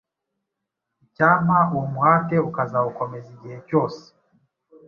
[1.05, 4.03] Icyampa uwo muhate ukazawukomeza igihe cyose.